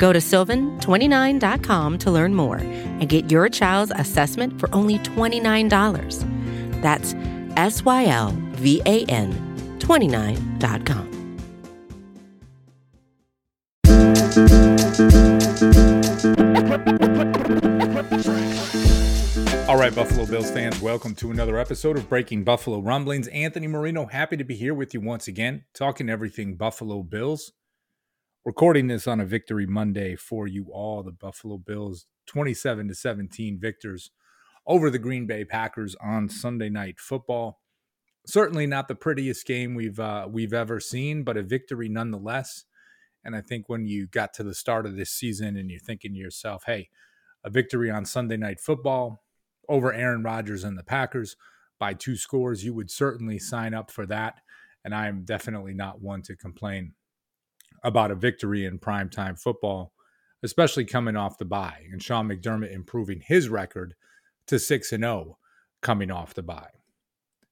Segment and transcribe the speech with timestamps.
[0.00, 6.80] Go to sylvan29.com to learn more and get your child's assessment for only $29.
[6.80, 7.14] That's
[7.58, 9.30] S Y L V A N
[9.78, 11.10] 29.com.
[19.68, 23.28] All right, Buffalo Bills fans, welcome to another episode of Breaking Buffalo Rumblings.
[23.28, 27.52] Anthony Marino, happy to be here with you once again, talking everything Buffalo Bills.
[28.46, 31.02] Recording this on a victory Monday for you all.
[31.02, 34.10] The Buffalo Bills 27 to 17 victors
[34.66, 37.60] over the Green Bay Packers on Sunday Night Football.
[38.26, 42.64] Certainly not the prettiest game we've uh, we've ever seen, but a victory nonetheless.
[43.24, 46.14] And I think when you got to the start of this season and you're thinking
[46.14, 46.88] to yourself, "Hey,
[47.44, 49.22] a victory on Sunday Night Football
[49.68, 51.36] over Aaron Rodgers and the Packers
[51.78, 54.40] by two scores, you would certainly sign up for that.
[54.84, 56.94] And I am definitely not one to complain
[57.82, 59.92] about a victory in primetime football,
[60.42, 63.94] especially coming off the bye and Sean McDermott improving his record
[64.46, 65.38] to 6 and 0
[65.80, 66.70] coming off the bye.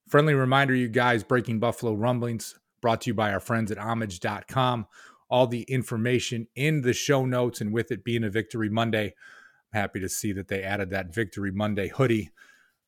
[0.08, 4.86] Friendly reminder, you guys, Breaking Buffalo Rumblings brought to you by our friends at homage.com.
[5.30, 9.14] All the information in the show notes, and with it being a Victory Monday,
[9.72, 12.30] I'm happy to see that they added that Victory Monday hoodie.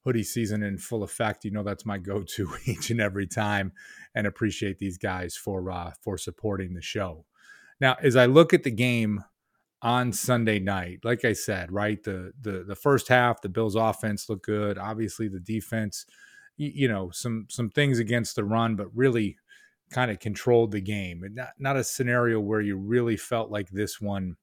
[0.05, 1.45] Hoodie season in full effect.
[1.45, 3.73] You know that's my go-to each and every time,
[4.15, 7.27] and appreciate these guys for uh, for supporting the show.
[7.81, 9.25] Now, as I look at the game
[9.83, 14.29] on Sunday night, like I said, right the the the first half, the Bills' offense
[14.29, 14.79] looked good.
[14.79, 16.07] Obviously, the defense,
[16.57, 19.37] you, you know, some some things against the run, but really
[19.93, 21.23] kind of controlled the game.
[21.25, 24.37] And not not a scenario where you really felt like this one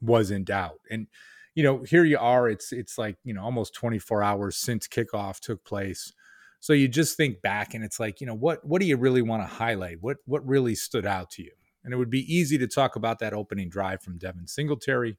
[0.00, 0.80] was in doubt.
[0.90, 1.06] And
[1.54, 2.48] you know, here you are.
[2.48, 6.12] It's it's like you know almost 24 hours since kickoff took place.
[6.60, 9.22] So you just think back, and it's like you know what what do you really
[9.22, 9.98] want to highlight?
[10.00, 11.52] What what really stood out to you?
[11.86, 15.18] And it would be easy to talk about that opening drive from Devin Singletary.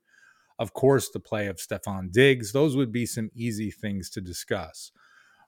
[0.60, 2.52] Of course, the play of Stefon Diggs.
[2.52, 4.92] Those would be some easy things to discuss.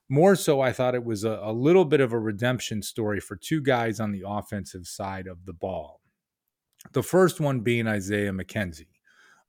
[0.08, 3.36] More so, I thought it was a, a little bit of a redemption story for
[3.36, 6.00] two guys on the offensive side of the ball.
[6.92, 8.86] The first one being Isaiah McKenzie.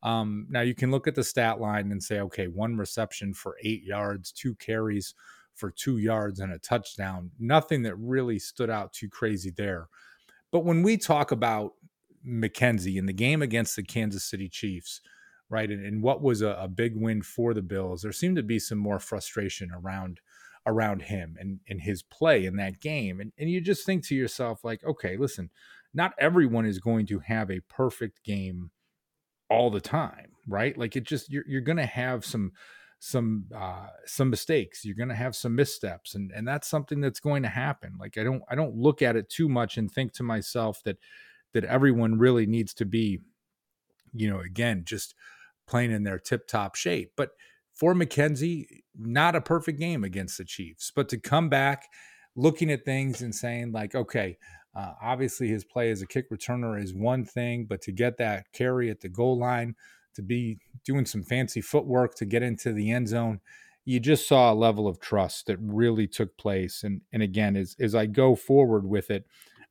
[0.03, 3.55] Um, now you can look at the stat line and say, okay, one reception for
[3.63, 5.13] eight yards, two carries
[5.55, 7.31] for two yards, and a touchdown.
[7.39, 9.87] Nothing that really stood out too crazy there.
[10.51, 11.73] But when we talk about
[12.27, 15.01] McKenzie in the game against the Kansas City Chiefs,
[15.49, 18.43] right, and, and what was a, a, big win for the Bills, there seemed to
[18.43, 20.19] be some more frustration around
[20.67, 23.19] around him and, and his play in that game.
[23.19, 25.49] And, and you just think to yourself, like, okay, listen,
[25.91, 28.69] not everyone is going to have a perfect game
[29.49, 30.77] all the time, right?
[30.77, 32.51] Like it just you're you're gonna have some
[33.03, 37.19] some uh some mistakes you're going to have some missteps and and that's something that's
[37.19, 40.13] going to happen like i don't i don't look at it too much and think
[40.13, 40.97] to myself that
[41.53, 43.19] that everyone really needs to be
[44.13, 45.15] you know again just
[45.65, 47.31] playing in their tip top shape but
[47.73, 51.87] for mckenzie not a perfect game against the chiefs but to come back
[52.35, 54.37] looking at things and saying like okay
[54.73, 58.45] uh, obviously, his play as a kick returner is one thing, but to get that
[58.53, 59.75] carry at the goal line,
[60.15, 63.39] to be doing some fancy footwork to get into the end zone,
[63.85, 66.83] you just saw a level of trust that really took place.
[66.83, 69.25] And and again, as as I go forward with it,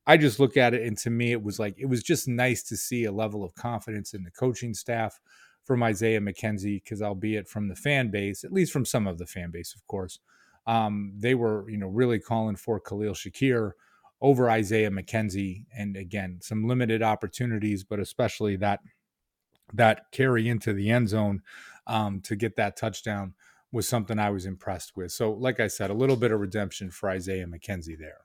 [0.06, 2.62] I just look at it, and to me, it was like it was just nice
[2.64, 5.20] to see a level of confidence in the coaching staff
[5.64, 9.26] from Isaiah McKenzie, because albeit from the fan base, at least from some of the
[9.26, 10.18] fan base, of course,
[10.66, 13.72] um, they were you know really calling for Khalil Shakir
[14.20, 15.64] over Isaiah McKenzie.
[15.76, 18.80] And again, some limited opportunities, but especially that
[19.74, 21.42] that carry into the end zone
[21.86, 23.34] um, to get that touchdown
[23.72, 25.12] was something I was impressed with.
[25.12, 28.24] So, like I said, a little bit of redemption for Isaiah McKenzie there.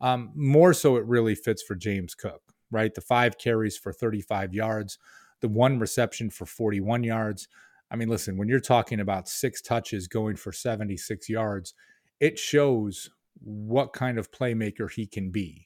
[0.00, 2.94] Um, more so, it really fits for James Cook, right?
[2.94, 4.98] The five carries for 35 yards,
[5.40, 7.48] the one reception for 41 yards.
[7.90, 11.74] I mean, listen, when you're talking about six touches going for 76 yards,
[12.20, 13.10] it shows
[13.42, 15.65] what kind of playmaker he can be.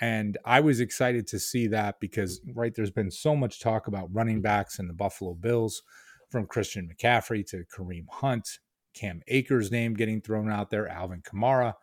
[0.00, 2.58] And I was excited to see that because, mm-hmm.
[2.58, 4.42] right, there's been so much talk about running mm-hmm.
[4.42, 5.82] backs in the Buffalo Bills
[6.30, 8.60] from Christian McCaffrey to Kareem Hunt,
[8.94, 11.74] Cam Akers' name getting thrown out there, Alvin Kamara.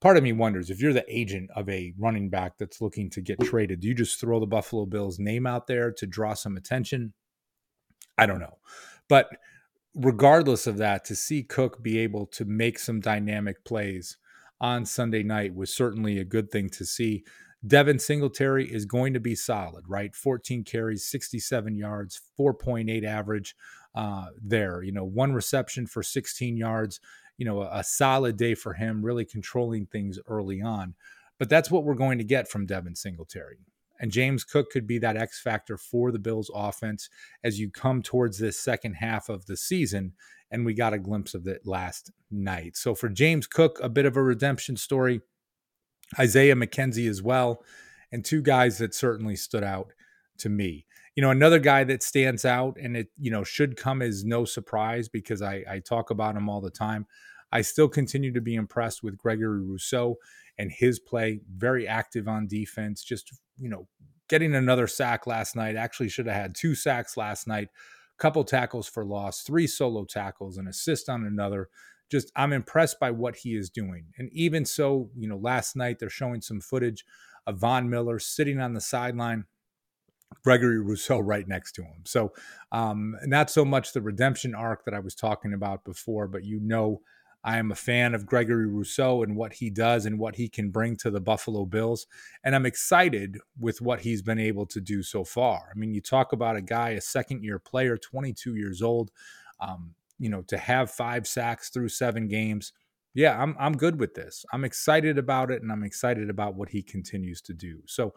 [0.00, 3.20] Part of me wonders if you're the agent of a running back that's looking to
[3.20, 6.56] get traded, do you just throw the Buffalo Bills name out there to draw some
[6.56, 7.12] attention?
[8.18, 8.58] I don't know.
[9.08, 9.28] But
[9.94, 14.16] regardless of that, to see Cook be able to make some dynamic plays
[14.62, 17.24] on Sunday night was certainly a good thing to see.
[17.66, 20.14] Devin Singletary is going to be solid, right?
[20.14, 23.54] 14 carries, 67 yards, 4.8 average
[23.94, 24.82] uh, there.
[24.82, 27.00] You know, one reception for 16 yards.
[27.36, 30.94] You know, a, a solid day for him, really controlling things early on.
[31.38, 33.58] But that's what we're going to get from Devin Singletary.
[34.00, 37.08] And James Cook could be that X factor for the Bills offense
[37.44, 40.12] as you come towards this second half of the season.
[40.50, 42.76] And we got a glimpse of it last night.
[42.76, 45.20] So for James Cook, a bit of a redemption story.
[46.18, 47.64] Isaiah McKenzie as well,
[48.10, 49.92] and two guys that certainly stood out
[50.38, 50.86] to me.
[51.16, 54.44] You know, another guy that stands out, and it you know should come as no
[54.44, 57.06] surprise because I, I talk about him all the time.
[57.50, 60.16] I still continue to be impressed with Gregory Rousseau
[60.58, 61.40] and his play.
[61.54, 63.04] Very active on defense.
[63.04, 63.32] Just
[63.62, 63.86] you know,
[64.28, 65.76] getting another sack last night.
[65.76, 67.68] Actually, should have had two sacks last night.
[68.18, 71.68] Couple tackles for loss, three solo tackles, an assist on another
[72.12, 74.04] just I'm impressed by what he is doing.
[74.18, 77.06] And even so, you know, last night they're showing some footage
[77.46, 79.46] of Von Miller sitting on the sideline,
[80.44, 82.02] Gregory Rousseau right next to him.
[82.04, 82.34] So,
[82.70, 86.60] um, not so much the redemption arc that I was talking about before, but you
[86.60, 87.00] know,
[87.44, 90.70] I am a fan of Gregory Rousseau and what he does and what he can
[90.70, 92.06] bring to the Buffalo Bills.
[92.44, 95.70] And I'm excited with what he's been able to do so far.
[95.74, 99.10] I mean, you talk about a guy, a second year player, 22 years old.
[99.60, 102.72] Um, you know, to have five sacks through seven games,
[103.14, 104.44] yeah, I'm I'm good with this.
[104.52, 107.80] I'm excited about it, and I'm excited about what he continues to do.
[107.86, 108.14] So,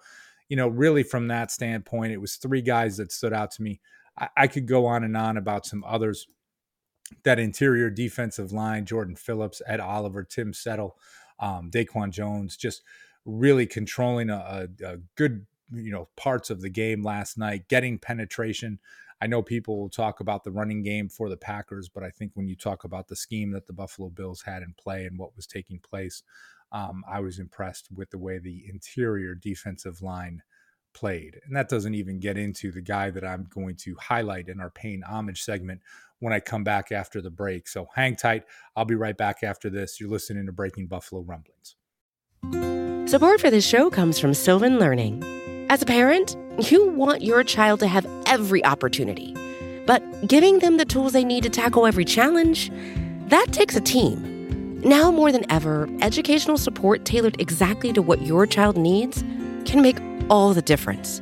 [0.48, 3.82] you know, really from that standpoint, it was three guys that stood out to me.
[4.18, 6.28] I, I could go on and on about some others.
[7.24, 10.98] That interior defensive line, Jordan Phillips, Ed Oliver, Tim Settle,
[11.40, 12.82] um, Daquan Jones, just
[13.26, 17.98] really controlling a, a, a good, you know, parts of the game last night, getting
[17.98, 18.80] penetration.
[19.22, 22.32] I know people will talk about the running game for the Packers, but I think
[22.34, 25.36] when you talk about the scheme that the Buffalo Bills had in play and what
[25.36, 26.22] was taking place,
[26.72, 30.44] um, I was impressed with the way the interior defensive line
[30.94, 31.40] played.
[31.46, 34.70] And that doesn't even get into the guy that I'm going to highlight in our
[34.70, 35.82] paying homage segment
[36.26, 37.68] when I come back after the break.
[37.68, 38.46] So hang tight.
[38.76, 40.00] I'll be right back after this.
[40.00, 41.76] You're listening to Breaking Buffalo Rumblings.
[43.08, 45.24] Support for this show comes from Sylvan Learning.
[45.70, 46.36] As a parent,
[46.72, 49.36] you want your child to have every opportunity,
[49.86, 52.72] but giving them the tools they need to tackle every challenge,
[53.28, 54.82] that takes a team.
[54.82, 59.24] Now more than ever, educational support tailored exactly to what your child needs
[59.66, 60.00] can make
[60.32, 61.22] all the difference.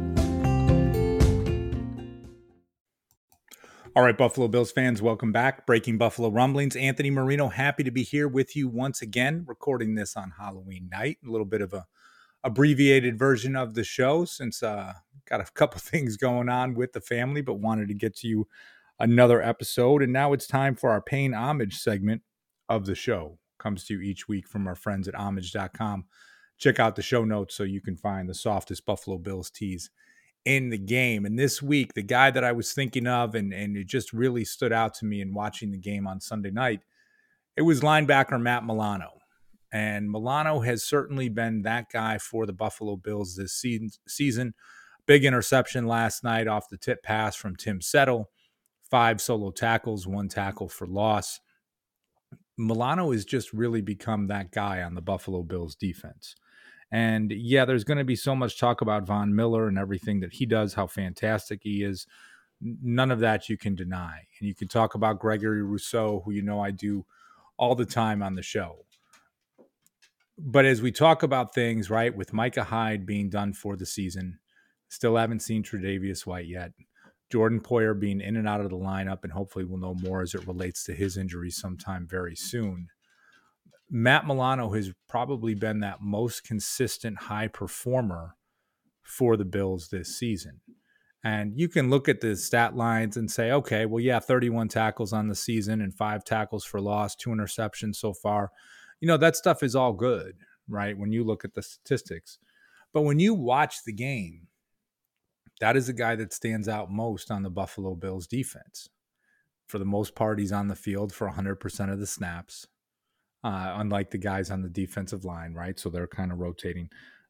[3.93, 5.67] All right, Buffalo Bills fans, welcome back.
[5.67, 6.77] Breaking Buffalo Rumblings.
[6.77, 11.17] Anthony Marino, happy to be here with you once again, recording this on Halloween night.
[11.27, 11.85] A little bit of a
[12.45, 14.93] abbreviated version of the show since uh
[15.27, 18.47] got a couple things going on with the family, but wanted to get to you
[18.97, 20.01] another episode.
[20.01, 22.21] And now it's time for our paying homage segment
[22.69, 23.39] of the show.
[23.59, 26.05] Comes to you each week from our friends at homage.com.
[26.57, 29.89] Check out the show notes so you can find the softest Buffalo Bills tees
[30.45, 31.25] in the game.
[31.25, 34.45] And this week, the guy that I was thinking of and, and it just really
[34.45, 36.81] stood out to me in watching the game on Sunday night,
[37.55, 39.11] it was linebacker Matt Milano.
[39.71, 43.63] And Milano has certainly been that guy for the Buffalo Bills this
[44.07, 44.53] season.
[45.05, 48.29] Big interception last night off the tip pass from Tim Settle
[48.91, 51.39] five solo tackles, one tackle for loss.
[52.57, 56.35] Milano has just really become that guy on the Buffalo Bills defense.
[56.91, 60.33] And yeah, there's going to be so much talk about Von Miller and everything that
[60.33, 62.05] he does, how fantastic he is.
[62.61, 64.27] None of that you can deny.
[64.39, 67.05] And you can talk about Gregory Rousseau, who you know I do
[67.57, 68.85] all the time on the show.
[70.37, 74.39] But as we talk about things, right, with Micah Hyde being done for the season,
[74.89, 76.71] still haven't seen Tre'Davious White yet.
[77.31, 80.35] Jordan Poyer being in and out of the lineup, and hopefully we'll know more as
[80.35, 82.89] it relates to his injury sometime very soon.
[83.93, 88.37] Matt Milano has probably been that most consistent high performer
[89.03, 90.61] for the Bills this season.
[91.25, 95.11] And you can look at the stat lines and say, okay, well, yeah, 31 tackles
[95.11, 98.51] on the season and five tackles for loss, two interceptions so far.
[99.01, 100.37] You know, that stuff is all good,
[100.69, 100.97] right?
[100.97, 102.39] When you look at the statistics.
[102.93, 104.47] But when you watch the game,
[105.59, 108.89] that is the guy that stands out most on the Buffalo Bills defense.
[109.67, 112.67] For the most part, he's on the field for 100% of the snaps,
[113.43, 115.79] uh, unlike the guys on the defensive line, right?
[115.79, 116.89] So they're kind of rotating.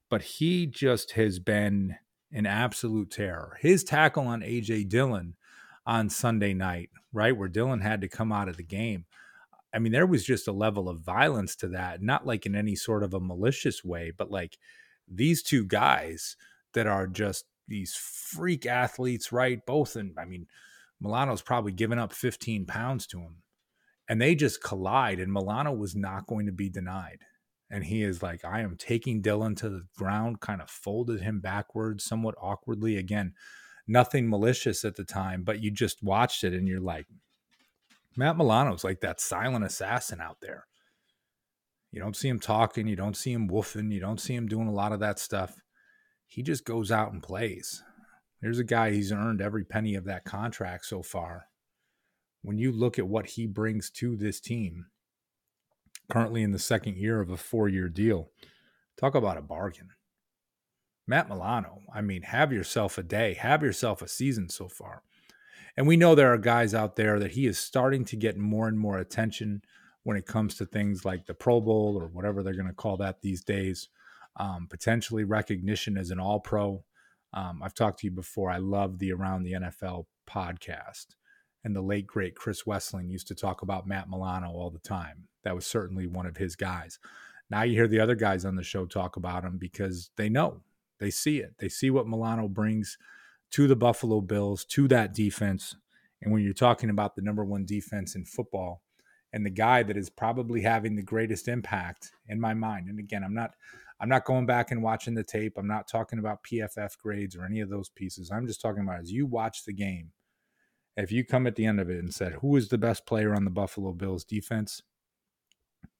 [0.09, 1.95] But he just has been
[2.33, 3.57] an absolute terror.
[3.61, 5.35] His tackle on AJ Dillon
[5.85, 9.05] on Sunday night, right, where Dillon had to come out of the game.
[9.73, 12.75] I mean, there was just a level of violence to that, not like in any
[12.75, 14.57] sort of a malicious way, but like
[15.07, 16.35] these two guys
[16.73, 19.65] that are just these freak athletes, right?
[19.65, 20.47] Both, and I mean,
[20.99, 23.37] Milano's probably given up 15 pounds to him,
[24.11, 27.19] and they just collide, and Milano was not going to be denied.
[27.69, 31.39] And he is like, I am taking Dillon to the ground, kind of folded him
[31.39, 32.97] backwards, somewhat awkwardly.
[32.97, 33.33] Again,
[33.87, 37.07] nothing malicious at the time, but you just watched it and you're like,
[38.17, 40.65] Matt Milano's like that silent assassin out there.
[41.91, 44.67] You don't see him talking, you don't see him woofing, you don't see him doing
[44.67, 45.55] a lot of that stuff
[46.31, 47.83] he just goes out and plays.
[48.41, 51.47] There's a guy he's earned every penny of that contract so far.
[52.41, 54.87] When you look at what he brings to this team,
[56.09, 58.31] currently in the second year of a four year deal,
[58.99, 59.89] talk about a bargain.
[61.07, 65.03] Matt Milano, I mean, have yourself a day, have yourself a season so far.
[65.75, 68.67] And we know there are guys out there that he is starting to get more
[68.67, 69.61] and more attention
[70.03, 72.97] when it comes to things like the Pro Bowl or whatever they're going to call
[72.97, 73.89] that these days
[74.37, 76.83] um, potentially recognition as an all pro.
[77.33, 78.49] Um, I've talked to you before.
[78.49, 81.07] I love the Around the NFL podcast.
[81.63, 85.27] And the late, great Chris Wesseling used to talk about Matt Milano all the time.
[85.43, 86.99] That was certainly one of his guys.
[87.49, 90.61] Now you hear the other guys on the show talk about him because they know,
[90.99, 91.55] they see it.
[91.59, 92.97] They see what Milano brings
[93.51, 95.75] to the Buffalo Bills, to that defense.
[96.21, 98.81] And when you're talking about the number one defense in football
[99.33, 103.23] and the guy that is probably having the greatest impact in my mind, and again,
[103.23, 103.51] I'm not
[103.99, 105.57] I'm not going back and watching the tape.
[105.57, 108.31] I'm not talking about PFF grades or any of those pieces.
[108.31, 110.09] I'm just talking about as you watch the game,
[110.97, 113.33] if you come at the end of it and said, who is the best player
[113.33, 114.81] on the Buffalo Bills defense?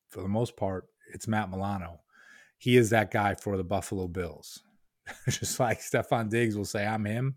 [0.10, 2.01] For the most part, it's Matt Milano.
[2.57, 4.62] He is that guy for the Buffalo Bills.
[5.29, 7.36] just like Stefon Diggs will say, I'm him.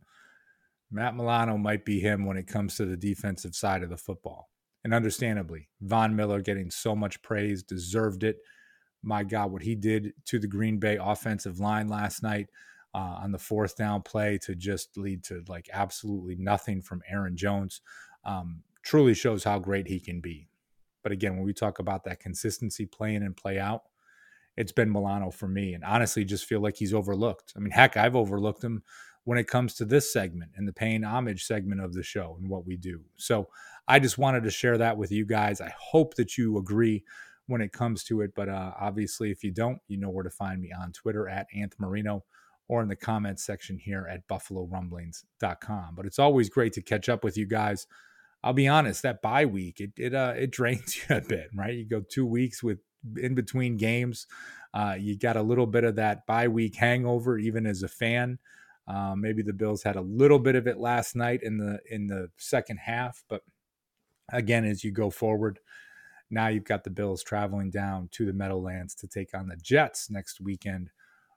[0.90, 4.50] Matt Milano might be him when it comes to the defensive side of the football.
[4.82, 8.36] And understandably, Von Miller getting so much praise, deserved it
[9.04, 12.48] my God, what he did to the Green Bay offensive line last night
[12.94, 17.36] uh, on the fourth down play to just lead to like absolutely nothing from Aaron
[17.36, 17.80] Jones
[18.24, 20.48] um, truly shows how great he can be.
[21.02, 23.82] But again, when we talk about that consistency play in and play out,
[24.56, 25.74] it's been Milano for me.
[25.74, 27.52] And honestly, just feel like he's overlooked.
[27.56, 28.82] I mean, heck, I've overlooked him
[29.24, 32.48] when it comes to this segment and the paying homage segment of the show and
[32.48, 33.00] what we do.
[33.16, 33.48] So
[33.88, 35.60] I just wanted to share that with you guys.
[35.60, 37.04] I hope that you agree
[37.46, 38.32] when it comes to it.
[38.34, 41.46] But uh, obviously, if you don't, you know where to find me on Twitter at
[41.54, 42.24] Anth Marino
[42.68, 45.94] or in the comments section here at buffalorumblings.com.
[45.94, 47.86] But it's always great to catch up with you guys.
[48.42, 51.74] I'll be honest, that bye week, it it uh, it drains you a bit, right?
[51.74, 52.78] You go two weeks with
[53.16, 54.26] in between games.
[54.72, 58.38] Uh, you got a little bit of that bye week hangover, even as a fan.
[58.86, 62.06] Uh, maybe the Bills had a little bit of it last night in the in
[62.06, 63.42] the second half, but
[64.32, 65.58] again, as you go forward,
[66.30, 70.10] now you've got the Bills traveling down to the Meadowlands to take on the Jets
[70.10, 70.90] next weekend.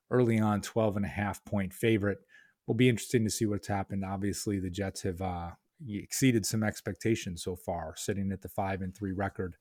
[0.09, 2.19] Early on, 12 and a half point favorite.
[2.65, 4.03] Will be interesting to see what's happened.
[4.03, 5.51] Obviously, the Jets have uh,
[5.87, 9.55] exceeded some expectations so far, sitting at the five and three record.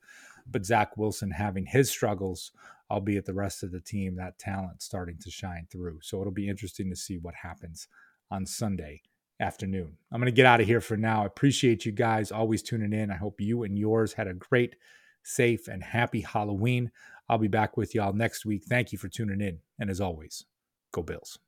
[0.49, 2.51] But Zach Wilson having his struggles,
[2.91, 5.99] albeit the rest of the team, that talent starting to shine through.
[6.01, 7.87] So it'll be interesting to see what happens
[8.29, 9.03] on Sunday
[9.39, 9.97] afternoon.
[10.11, 11.23] I'm going to get out of here for now.
[11.23, 13.11] I appreciate you guys always tuning in.
[13.11, 14.75] I hope you and yours had a great
[15.27, 16.91] safe, and happy Halloween.
[17.29, 18.63] I'll be back with y'all next week.
[18.67, 19.59] Thank you for tuning in.
[19.79, 20.45] And as always,
[20.91, 21.39] go Bills.